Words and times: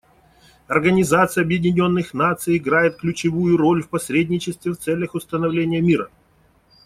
Организация 0.67 1.43
Объединенных 1.43 2.15
Наций 2.15 2.57
играет 2.57 2.95
ключевую 2.97 3.55
роль 3.55 3.83
в 3.83 3.89
посредничестве 3.89 4.71
в 4.71 4.79
целях 4.79 5.13
установления 5.13 5.79
мира. 5.79 6.09